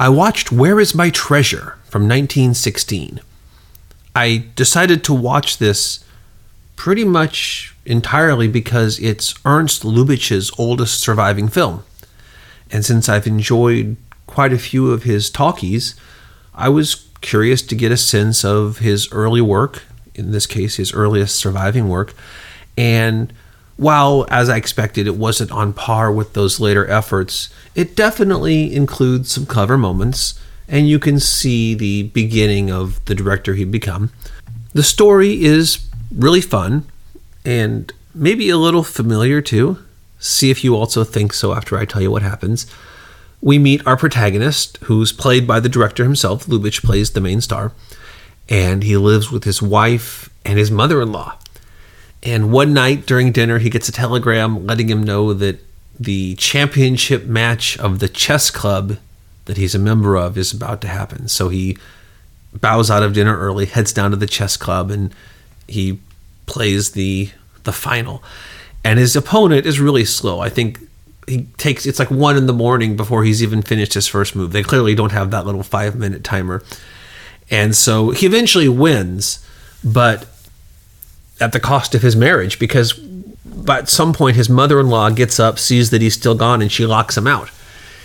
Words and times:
I 0.00 0.08
watched 0.10 0.52
Where 0.52 0.78
Is 0.78 0.94
My 0.94 1.10
Treasure 1.10 1.76
from 1.86 2.02
1916. 2.02 3.18
I 4.14 4.44
decided 4.54 5.02
to 5.04 5.12
watch 5.12 5.58
this 5.58 6.04
pretty 6.76 7.02
much 7.04 7.74
entirely 7.84 8.46
because 8.46 9.00
it's 9.00 9.34
Ernst 9.44 9.82
Lubitsch's 9.82 10.52
oldest 10.56 11.00
surviving 11.00 11.48
film. 11.48 11.82
And 12.70 12.84
since 12.84 13.08
I've 13.08 13.26
enjoyed 13.26 13.96
quite 14.28 14.52
a 14.52 14.58
few 14.58 14.92
of 14.92 15.02
his 15.02 15.30
talkies, 15.30 15.96
I 16.54 16.68
was 16.68 17.08
curious 17.20 17.60
to 17.62 17.74
get 17.74 17.90
a 17.90 17.96
sense 17.96 18.44
of 18.44 18.78
his 18.78 19.10
early 19.10 19.40
work, 19.40 19.82
in 20.14 20.30
this 20.30 20.46
case, 20.46 20.76
his 20.76 20.92
earliest 20.92 21.34
surviving 21.34 21.88
work. 21.88 22.14
And 22.76 23.32
while, 23.78 24.26
as 24.28 24.48
I 24.48 24.56
expected, 24.56 25.06
it 25.06 25.14
wasn't 25.14 25.52
on 25.52 25.72
par 25.72 26.10
with 26.10 26.32
those 26.32 26.58
later 26.58 26.84
efforts, 26.90 27.48
it 27.76 27.94
definitely 27.94 28.74
includes 28.74 29.30
some 29.30 29.46
clever 29.46 29.78
moments, 29.78 30.38
and 30.66 30.88
you 30.88 30.98
can 30.98 31.20
see 31.20 31.74
the 31.74 32.02
beginning 32.02 32.72
of 32.72 33.02
the 33.04 33.14
director 33.14 33.54
he'd 33.54 33.70
become. 33.70 34.10
The 34.74 34.82
story 34.82 35.44
is 35.44 35.88
really 36.12 36.40
fun 36.40 36.86
and 37.44 37.92
maybe 38.12 38.50
a 38.50 38.56
little 38.56 38.82
familiar 38.82 39.40
too. 39.40 39.78
See 40.18 40.50
if 40.50 40.64
you 40.64 40.74
also 40.74 41.04
think 41.04 41.32
so 41.32 41.54
after 41.54 41.78
I 41.78 41.84
tell 41.84 42.02
you 42.02 42.10
what 42.10 42.22
happens. 42.22 42.66
We 43.40 43.60
meet 43.60 43.86
our 43.86 43.96
protagonist, 43.96 44.78
who's 44.82 45.12
played 45.12 45.46
by 45.46 45.60
the 45.60 45.68
director 45.68 46.02
himself. 46.02 46.46
Lubitsch 46.46 46.82
plays 46.82 47.12
the 47.12 47.20
main 47.20 47.40
star, 47.40 47.70
and 48.48 48.82
he 48.82 48.96
lives 48.96 49.30
with 49.30 49.44
his 49.44 49.62
wife 49.62 50.28
and 50.44 50.58
his 50.58 50.72
mother 50.72 51.00
in 51.00 51.12
law. 51.12 51.38
And 52.22 52.52
one 52.52 52.74
night 52.74 53.06
during 53.06 53.32
dinner, 53.32 53.58
he 53.58 53.70
gets 53.70 53.88
a 53.88 53.92
telegram 53.92 54.66
letting 54.66 54.88
him 54.88 55.02
know 55.02 55.32
that 55.34 55.64
the 55.98 56.34
championship 56.36 57.24
match 57.24 57.78
of 57.78 57.98
the 57.98 58.08
chess 58.08 58.50
club 58.50 58.98
that 59.46 59.56
he's 59.56 59.74
a 59.74 59.78
member 59.78 60.16
of 60.16 60.36
is 60.36 60.52
about 60.52 60.80
to 60.82 60.88
happen. 60.88 61.28
So 61.28 61.48
he 61.48 61.78
bows 62.52 62.90
out 62.90 63.02
of 63.02 63.14
dinner 63.14 63.36
early, 63.36 63.66
heads 63.66 63.92
down 63.92 64.10
to 64.10 64.16
the 64.16 64.26
chess 64.26 64.56
club, 64.56 64.90
and 64.90 65.14
he 65.66 66.00
plays 66.46 66.92
the 66.92 67.30
the 67.64 67.72
final. 67.72 68.22
And 68.84 68.98
his 68.98 69.16
opponent 69.16 69.66
is 69.66 69.80
really 69.80 70.04
slow. 70.04 70.40
I 70.40 70.48
think 70.48 70.80
he 71.26 71.44
takes 71.56 71.86
it's 71.86 71.98
like 71.98 72.10
one 72.10 72.36
in 72.36 72.46
the 72.46 72.52
morning 72.52 72.96
before 72.96 73.24
he's 73.24 73.42
even 73.42 73.62
finished 73.62 73.94
his 73.94 74.06
first 74.06 74.34
move. 74.34 74.52
They 74.52 74.62
clearly 74.62 74.94
don't 74.94 75.12
have 75.12 75.30
that 75.30 75.46
little 75.46 75.62
five 75.62 75.96
minute 75.96 76.24
timer. 76.24 76.62
And 77.50 77.74
so 77.74 78.10
he 78.10 78.26
eventually 78.26 78.68
wins, 78.68 79.44
but 79.82 80.26
at 81.40 81.52
the 81.52 81.60
cost 81.60 81.94
of 81.94 82.02
his 82.02 82.16
marriage 82.16 82.58
because 82.58 82.92
but 83.44 83.80
at 83.80 83.88
some 83.88 84.12
point 84.12 84.36
his 84.36 84.48
mother-in-law 84.48 85.10
gets 85.10 85.38
up 85.38 85.58
sees 85.58 85.90
that 85.90 86.02
he's 86.02 86.14
still 86.14 86.34
gone 86.34 86.62
and 86.62 86.72
she 86.72 86.86
locks 86.86 87.16
him 87.16 87.26
out. 87.26 87.50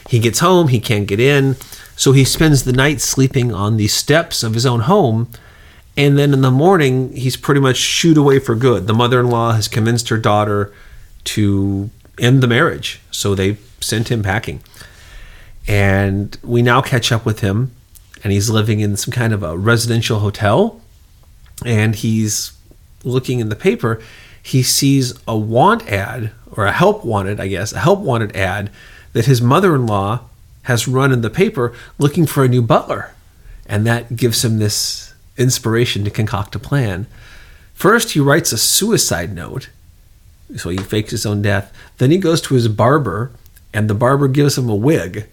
He 0.10 0.20
gets 0.20 0.40
home 0.40 0.68
he 0.68 0.80
can't 0.80 1.08
get 1.08 1.20
in 1.20 1.56
so 1.96 2.12
he 2.12 2.26
spends 2.26 2.64
the 2.64 2.74
night 2.74 3.02
sleeping 3.02 3.54
on 3.54 3.78
the 3.78 3.88
steps 3.88 4.44
of 4.44 4.54
his 4.54 4.66
own 4.66 4.82
home 4.82 5.30
and 5.96 6.18
then 6.18 6.34
in 6.34 6.42
the 6.42 6.52
morning 6.52 7.16
he's 7.16 7.38
pretty 7.38 7.62
much 7.62 7.78
shooed 7.78 8.18
away 8.18 8.40
for 8.40 8.56
good. 8.56 8.88
The 8.88 8.94
mother-in-law 8.94 9.54
has 9.54 9.68
convinced 9.68 10.10
her 10.10 10.18
daughter 10.18 10.74
to 11.26 11.90
end 12.20 12.42
the 12.42 12.48
marriage 12.48 13.02
so 13.12 13.36
they 13.36 13.58
sent 13.80 14.12
him 14.12 14.24
packing. 14.24 14.62
And 15.68 16.38
we 16.44 16.62
now 16.62 16.82
catch 16.82 17.12
up 17.12 17.26
with 17.26 17.40
him 17.40 17.72
and 18.24 18.34
he's 18.34 18.50
living 18.50 18.80
in 18.80 18.98
some 18.98 19.12
kind 19.12 19.34
of 19.34 19.44
a 19.44 19.58
residential 19.58 20.20
hotel 20.20 20.82
and 21.66 21.96
he's 21.96 22.52
looking 23.04 23.40
in 23.40 23.50
the 23.50 23.56
paper, 23.56 24.02
he 24.42 24.64
sees 24.64 25.14
a 25.28 25.38
want 25.38 25.88
ad 25.88 26.32
or 26.52 26.66
a 26.66 26.72
help 26.72 27.06
wanted, 27.06 27.40
I 27.40 27.48
guess, 27.48 27.74
a 27.74 27.80
help 27.80 28.00
wanted 28.00 28.36
ad 28.36 28.70
that 29.14 29.26
his 29.26 29.42
mother 29.42 29.76
in 29.76 29.86
law 29.86 30.22
has 30.64 30.88
run 30.88 31.12
in 31.12 31.22
the 31.22 31.30
paper 31.30 31.74
looking 31.98 32.26
for 32.26 32.44
a 32.44 32.50
new 32.50 32.62
butler. 32.62 33.14
And 33.66 33.86
that 33.88 34.16
gives 34.16 34.44
him 34.44 34.60
this 34.60 35.14
inspiration 35.38 36.04
to 36.04 36.12
concoct 36.12 36.56
a 36.56 36.60
plan. 36.60 37.08
First, 37.74 38.12
he 38.12 38.20
writes 38.20 38.52
a 38.52 38.58
suicide 38.58 39.34
note. 39.34 39.70
So 40.58 40.70
he 40.70 40.78
fakes 40.78 41.12
his 41.12 41.26
own 41.26 41.42
death. 41.42 41.74
Then 41.98 42.12
he 42.12 42.18
goes 42.18 42.42
to 42.42 42.54
his 42.54 42.68
barber, 42.68 43.32
and 43.74 43.90
the 43.90 43.96
barber 43.96 44.28
gives 44.28 44.58
him 44.58 44.70
a 44.70 44.76
wig. 44.76 45.28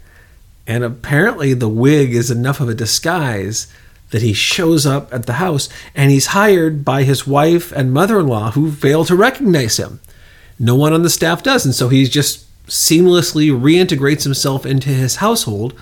And 0.67 0.85
apparently, 0.85 1.53
the 1.53 1.69
wig 1.69 2.15
is 2.15 2.31
enough 2.31 2.61
of 2.61 2.69
a 2.69 2.75
disguise 2.75 3.73
that 4.11 4.23
he 4.23 4.33
shows 4.33 4.87
up 4.87 5.13
at 5.13 5.27
the 5.27 5.35
house 5.35 5.69
and 5.95 6.11
he's 6.11 6.27
hired 6.27 6.85
by 6.85 7.05
his 7.05 7.27
wife 7.27 7.73
and 7.73 7.93
mother 7.93 8.21
in 8.21 8.27
law 8.27 8.51
who 8.53 8.73
fail 8.73 9.05
to 9.05 9.15
recognize 9.15 9.79
him. 9.79 10.01
No 10.59 10.75
one 10.75 10.93
on 10.93 11.03
the 11.03 11.11
staff 11.11 11.43
does. 11.43 11.65
And 11.65 11.75
so 11.75 11.89
he 11.89 12.05
just 12.05 12.47
seamlessly 12.67 13.51
reintegrates 13.51 14.25
himself 14.25 14.67
into 14.67 14.91
his 14.91 15.17
household 15.17 15.75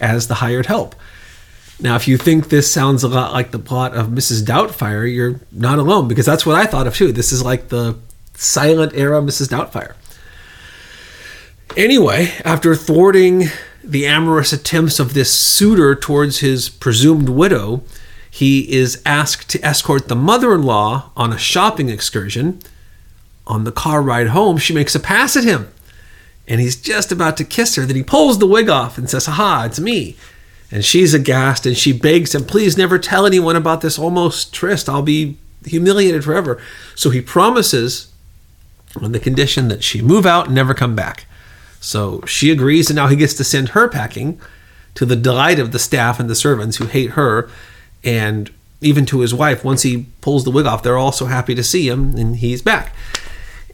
as 0.00 0.28
the 0.28 0.36
hired 0.36 0.66
help. 0.66 0.94
Now, 1.82 1.96
if 1.96 2.06
you 2.06 2.18
think 2.18 2.48
this 2.48 2.70
sounds 2.70 3.02
a 3.02 3.08
lot 3.08 3.32
like 3.32 3.52
the 3.52 3.58
plot 3.58 3.94
of 3.94 4.08
Mrs. 4.08 4.42
Doubtfire, 4.42 5.12
you're 5.12 5.40
not 5.50 5.78
alone 5.78 6.08
because 6.08 6.26
that's 6.26 6.44
what 6.44 6.56
I 6.56 6.66
thought 6.66 6.86
of 6.86 6.94
too. 6.94 7.10
This 7.12 7.32
is 7.32 7.42
like 7.42 7.68
the 7.68 7.96
silent 8.34 8.92
era 8.94 9.20
Mrs. 9.22 9.48
Doubtfire. 9.48 9.94
Anyway, 11.76 12.32
after 12.44 12.74
thwarting 12.74 13.44
the 13.82 14.06
amorous 14.06 14.52
attempts 14.52 14.98
of 14.98 15.14
this 15.14 15.32
suitor 15.32 15.94
towards 15.94 16.38
his 16.38 16.68
presumed 16.68 17.28
widow, 17.28 17.82
he 18.30 18.70
is 18.72 19.02
asked 19.04 19.48
to 19.50 19.64
escort 19.64 20.08
the 20.08 20.16
mother 20.16 20.54
in 20.54 20.62
law 20.62 21.10
on 21.16 21.32
a 21.32 21.38
shopping 21.38 21.88
excursion. 21.88 22.60
On 23.46 23.64
the 23.64 23.72
car 23.72 24.02
ride 24.02 24.28
home, 24.28 24.58
she 24.58 24.72
makes 24.72 24.94
a 24.94 25.00
pass 25.00 25.36
at 25.36 25.44
him. 25.44 25.68
And 26.46 26.60
he's 26.60 26.80
just 26.80 27.10
about 27.10 27.36
to 27.38 27.44
kiss 27.44 27.76
her. 27.76 27.84
Then 27.84 27.96
he 27.96 28.02
pulls 28.02 28.38
the 28.38 28.46
wig 28.46 28.68
off 28.68 28.98
and 28.98 29.08
says, 29.08 29.28
Aha, 29.28 29.64
it's 29.66 29.80
me. 29.80 30.16
And 30.70 30.84
she's 30.84 31.14
aghast 31.14 31.66
and 31.66 31.76
she 31.76 31.92
begs 31.92 32.34
him, 32.34 32.44
Please 32.44 32.76
never 32.76 32.98
tell 32.98 33.26
anyone 33.26 33.56
about 33.56 33.80
this 33.80 33.98
almost 33.98 34.52
tryst. 34.52 34.88
I'll 34.88 35.02
be 35.02 35.36
humiliated 35.64 36.24
forever. 36.24 36.60
So 36.94 37.10
he 37.10 37.20
promises 37.20 38.12
on 39.00 39.12
the 39.12 39.20
condition 39.20 39.68
that 39.68 39.84
she 39.84 40.02
move 40.02 40.26
out 40.26 40.46
and 40.46 40.54
never 40.54 40.74
come 40.74 40.94
back. 40.94 41.26
So 41.80 42.20
she 42.26 42.50
agrees, 42.50 42.90
and 42.90 42.96
now 42.96 43.08
he 43.08 43.16
gets 43.16 43.34
to 43.34 43.44
send 43.44 43.70
her 43.70 43.88
packing 43.88 44.40
to 44.94 45.06
the 45.06 45.16
delight 45.16 45.58
of 45.58 45.72
the 45.72 45.78
staff 45.78 46.20
and 46.20 46.28
the 46.28 46.34
servants 46.34 46.76
who 46.76 46.86
hate 46.86 47.10
her, 47.12 47.48
and 48.04 48.50
even 48.80 49.06
to 49.06 49.20
his 49.20 49.34
wife. 49.34 49.64
Once 49.64 49.82
he 49.82 50.06
pulls 50.20 50.44
the 50.44 50.50
wig 50.50 50.66
off, 50.66 50.82
they're 50.82 50.98
all 50.98 51.12
so 51.12 51.26
happy 51.26 51.54
to 51.54 51.64
see 51.64 51.88
him, 51.88 52.16
and 52.16 52.36
he's 52.36 52.62
back. 52.62 52.94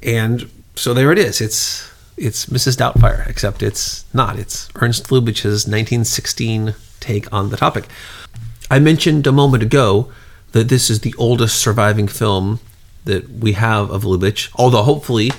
And 0.02 0.48
so 0.76 0.94
there 0.94 1.12
it 1.12 1.18
is. 1.18 1.40
It's 1.40 1.90
it's 2.16 2.46
Mrs. 2.46 2.76
Doubtfire, 2.78 3.28
except 3.28 3.62
it's 3.62 4.04
not. 4.14 4.38
It's 4.38 4.68
Ernst 4.76 5.08
Lubitsch's 5.08 5.66
1916 5.66 6.74
take 7.00 7.30
on 7.32 7.50
the 7.50 7.56
topic. 7.56 7.86
I 8.70 8.78
mentioned 8.78 9.26
a 9.26 9.32
moment 9.32 9.62
ago 9.62 10.10
that 10.52 10.68
this 10.68 10.88
is 10.88 11.00
the 11.00 11.14
oldest 11.18 11.58
surviving 11.58 12.08
film 12.08 12.60
that 13.04 13.28
we 13.28 13.52
have 13.52 13.90
of 13.90 14.04
Lubitsch, 14.04 14.48
although 14.54 14.82
hopefully 14.82 15.30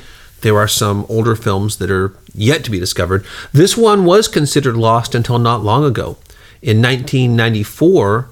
there 0.42 0.58
are 0.58 0.68
some 0.68 1.06
older 1.09 1.36
films 1.36 1.78
that 1.78 1.90
are 1.90 2.14
yet 2.34 2.64
to 2.64 2.72
be 2.72 2.80
discovered. 2.80 3.25
This 3.52 3.75
one 3.75 4.06
was 4.06 4.28
considered 4.28 4.78
lost 4.78 5.16
until 5.16 5.40
not 5.40 5.64
long 5.64 5.84
ago. 5.84 6.18
In 6.62 6.81
1994, 6.81 8.30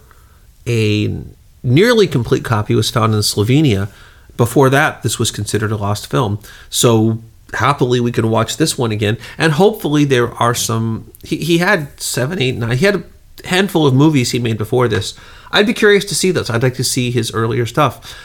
a 0.67 1.23
nearly 1.63 2.07
complete 2.07 2.43
copy 2.43 2.75
was 2.75 2.91
found 2.91 3.13
in 3.13 3.19
Slovenia. 3.21 3.89
Before 4.37 4.69
that, 4.69 5.03
this 5.03 5.17
was 5.17 5.31
considered 5.31 5.71
a 5.71 5.77
lost 5.77 6.09
film. 6.09 6.39
So 6.69 7.19
happily, 7.53 7.99
we 7.99 8.11
can 8.11 8.29
watch 8.29 8.57
this 8.57 8.77
one 8.77 8.91
again. 8.91 9.17
And 9.37 9.53
hopefully, 9.53 10.05
there 10.05 10.31
are 10.33 10.53
some. 10.53 11.11
He, 11.23 11.37
he 11.37 11.57
had 11.59 11.99
seven, 11.99 12.41
eight, 12.41 12.55
nine. 12.55 12.77
He 12.77 12.85
had 12.85 12.95
a 12.95 13.03
handful 13.47 13.85
of 13.87 13.93
movies 13.93 14.31
he 14.31 14.39
made 14.39 14.57
before 14.57 14.87
this. 14.87 15.17
I'd 15.51 15.67
be 15.67 15.73
curious 15.73 16.05
to 16.05 16.15
see 16.15 16.31
those. 16.31 16.49
I'd 16.49 16.63
like 16.63 16.75
to 16.75 16.83
see 16.83 17.11
his 17.11 17.33
earlier 17.33 17.65
stuff. 17.65 18.15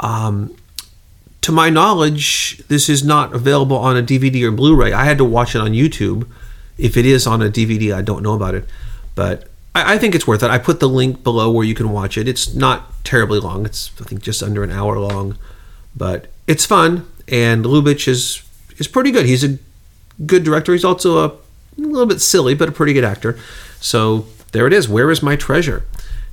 Um, 0.00 0.56
to 1.42 1.52
my 1.52 1.68
knowledge, 1.70 2.62
this 2.68 2.88
is 2.88 3.04
not 3.04 3.34
available 3.34 3.76
on 3.76 3.96
a 3.96 4.02
DVD 4.02 4.44
or 4.44 4.52
Blu-ray. 4.52 4.92
I 4.92 5.04
had 5.04 5.18
to 5.18 5.24
watch 5.24 5.54
it 5.54 5.60
on 5.60 5.72
YouTube. 5.72 6.26
If 6.78 6.96
it 6.96 7.04
is 7.04 7.26
on 7.26 7.42
a 7.42 7.50
DVD, 7.50 7.94
I 7.94 8.00
don't 8.00 8.22
know 8.22 8.34
about 8.34 8.54
it, 8.54 8.64
but 9.14 9.48
I, 9.74 9.94
I, 9.94 9.98
think 9.98 10.14
it's 10.14 10.26
worth 10.26 10.42
it. 10.42 10.50
I 10.50 10.58
put 10.58 10.80
the 10.80 10.88
link 10.88 11.22
below 11.22 11.50
where 11.50 11.64
you 11.66 11.74
can 11.74 11.90
watch 11.90 12.16
it. 12.16 12.28
It's 12.28 12.54
not 12.54 13.04
terribly 13.04 13.40
long. 13.40 13.66
It's 13.66 13.90
I 14.00 14.04
think 14.04 14.22
just 14.22 14.42
under 14.42 14.62
an 14.62 14.70
hour 14.70 14.98
long, 14.98 15.36
but 15.94 16.28
it's 16.46 16.64
fun. 16.64 17.06
And 17.28 17.64
Lubitsch 17.64 18.08
is 18.08 18.42
is 18.78 18.88
pretty 18.88 19.10
good. 19.10 19.26
He's 19.26 19.44
a 19.44 19.58
good 20.24 20.44
director. 20.44 20.72
He's 20.72 20.84
also 20.84 21.18
a, 21.18 21.26
a 21.26 21.32
little 21.76 22.06
bit 22.06 22.20
silly, 22.20 22.54
but 22.54 22.68
a 22.68 22.72
pretty 22.72 22.92
good 22.92 23.04
actor. 23.04 23.38
So 23.80 24.26
there 24.52 24.66
it 24.66 24.72
is. 24.72 24.88
Where 24.88 25.10
is 25.10 25.22
my 25.22 25.36
treasure? 25.36 25.84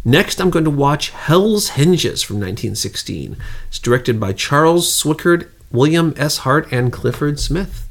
Next, 0.05 0.39
I'm 0.39 0.49
going 0.49 0.63
to 0.65 0.71
watch 0.71 1.09
Hell's 1.09 1.71
Hinges 1.71 2.23
from 2.23 2.37
1916. 2.37 3.35
It's 3.67 3.79
directed 3.79 4.19
by 4.19 4.31
Charles 4.31 4.91
Swickard, 4.91 5.49
William 5.71 6.13
S. 6.15 6.39
Hart, 6.39 6.71
and 6.71 6.91
Clifford 6.91 7.39
Smith. 7.39 7.88